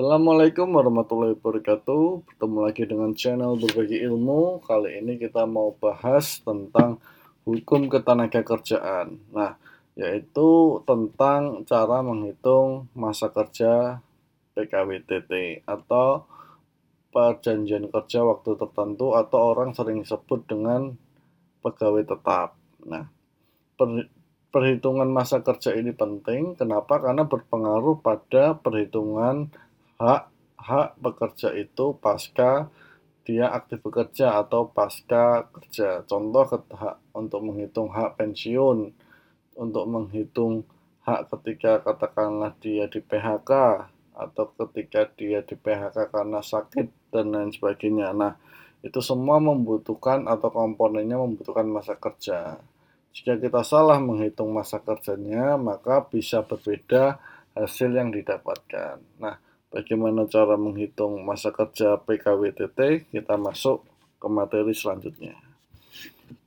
[0.00, 2.24] Assalamualaikum warahmatullahi wabarakatuh.
[2.24, 4.64] Bertemu lagi dengan channel berbagi ilmu.
[4.64, 6.96] Kali ini kita mau bahas tentang
[7.44, 9.20] hukum ketenaga kerjaan.
[9.28, 9.60] Nah,
[10.00, 14.00] yaitu tentang cara menghitung masa kerja
[14.56, 16.24] PKWTT atau
[17.12, 20.96] perjanjian kerja waktu tertentu atau orang sering sebut dengan
[21.60, 22.56] pegawai tetap.
[22.88, 23.04] Nah,
[24.48, 26.56] perhitungan masa kerja ini penting.
[26.56, 27.04] Kenapa?
[27.04, 29.68] Karena berpengaruh pada perhitungan
[30.00, 30.22] hak
[30.56, 32.72] hak pekerja itu pasca
[33.28, 36.02] dia aktif bekerja atau pasca kerja.
[36.08, 38.90] Contoh hak untuk menghitung hak pensiun,
[39.60, 40.64] untuk menghitung
[41.04, 43.52] hak ketika katakanlah dia di PHK
[44.16, 48.10] atau ketika dia di PHK karena sakit dan lain sebagainya.
[48.16, 48.34] Nah,
[48.80, 52.56] itu semua membutuhkan atau komponennya membutuhkan masa kerja.
[53.12, 57.20] Jika kita salah menghitung masa kerjanya, maka bisa berbeda
[57.54, 59.02] hasil yang didapatkan.
[59.18, 59.36] Nah,
[59.70, 63.10] bagaimana cara menghitung masa kerja PKWTT?
[63.10, 63.86] Kita masuk
[64.20, 65.38] ke materi selanjutnya.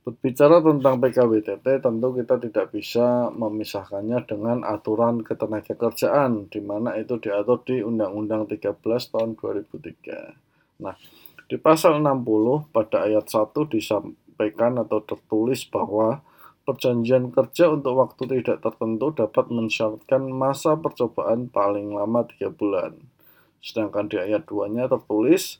[0.04, 7.16] Berbicara tentang PKWTT, tentu kita tidak bisa memisahkannya dengan aturan ketenaga kerjaan, di mana itu
[7.16, 10.36] diatur di Undang-Undang 13 tahun 2003.
[10.84, 10.96] Nah,
[11.48, 16.20] di pasal 60 pada ayat 1 disampaikan atau tertulis bahwa
[16.64, 23.13] perjanjian kerja untuk waktu tidak tertentu dapat mensyaratkan masa percobaan paling lama tiga bulan.
[23.64, 25.56] Sedangkan di ayat 2-nya tertulis,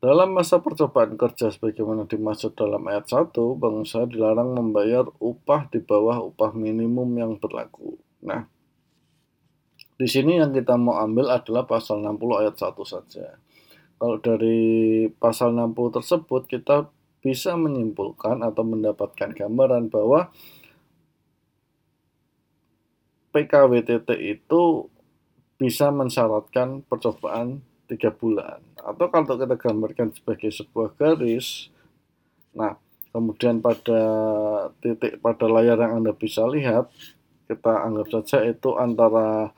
[0.00, 6.24] dalam masa percobaan kerja sebagaimana dimaksud dalam ayat 1, pengusaha dilarang membayar upah di bawah
[6.32, 8.00] upah minimum yang berlaku.
[8.24, 8.48] Nah,
[10.00, 13.36] di sini yang kita mau ambil adalah pasal 60 ayat 1 saja.
[14.00, 16.88] Kalau dari pasal 60 tersebut kita
[17.20, 20.32] bisa menyimpulkan atau mendapatkan gambaran bahwa
[23.36, 24.88] PKWTT itu
[25.60, 31.68] bisa mensyaratkan percobaan tiga bulan atau kalau kita gambarkan sebagai sebuah garis
[32.56, 32.80] nah
[33.12, 34.02] kemudian pada
[34.80, 36.88] titik pada layar yang Anda bisa lihat
[37.44, 39.52] kita anggap saja itu antara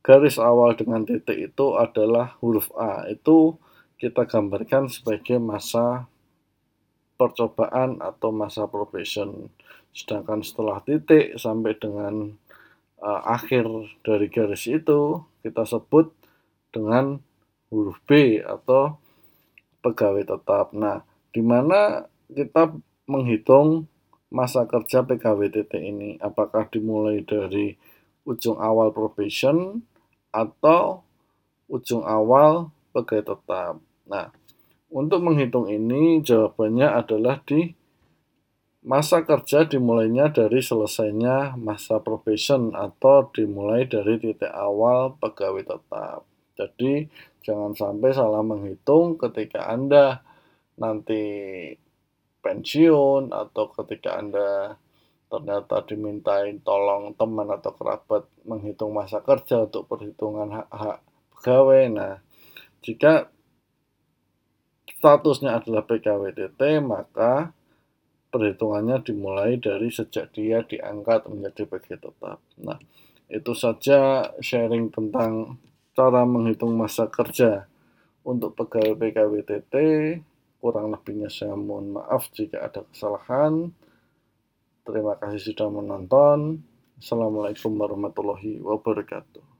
[0.00, 3.60] garis awal dengan titik itu adalah huruf A itu
[4.00, 6.08] kita gambarkan sebagai masa
[7.18, 9.50] percobaan atau masa probation.
[9.90, 12.38] Sedangkan setelah titik sampai dengan
[13.02, 13.66] uh, akhir
[14.02, 16.10] dari garis itu kita sebut
[16.74, 17.22] dengan
[17.70, 18.98] huruf B atau
[19.80, 20.74] pegawai tetap.
[20.74, 22.74] Nah, di mana kita
[23.08, 23.88] menghitung
[24.28, 26.10] masa kerja PKWTT ini?
[26.20, 27.76] Apakah dimulai dari
[28.28, 29.80] ujung awal probation
[30.34, 31.06] atau
[31.70, 33.74] ujung awal pegawai tetap?
[34.08, 34.32] Nah,
[34.88, 37.77] untuk menghitung ini jawabannya adalah di
[38.88, 46.24] masa kerja dimulainya dari selesainya masa probation atau dimulai dari titik awal pegawai tetap.
[46.56, 47.04] Jadi
[47.44, 50.24] jangan sampai salah menghitung ketika Anda
[50.80, 51.20] nanti
[52.40, 54.80] pensiun atau ketika Anda
[55.28, 61.04] ternyata dimintain tolong teman atau kerabat menghitung masa kerja untuk perhitungan hak-hak
[61.36, 61.82] pegawai.
[61.92, 62.14] Nah,
[62.80, 63.28] jika
[64.96, 67.52] statusnya adalah PKWTT, maka
[68.28, 72.38] perhitungannya dimulai dari sejak dia diangkat menjadi pegawai tetap.
[72.60, 72.78] Nah,
[73.28, 75.60] itu saja sharing tentang
[75.96, 77.68] cara menghitung masa kerja
[78.24, 79.74] untuk pegawai PKWTT.
[80.58, 83.70] Kurang lebihnya saya mohon maaf jika ada kesalahan.
[84.82, 86.64] Terima kasih sudah menonton.
[86.98, 89.57] Assalamualaikum warahmatullahi wabarakatuh.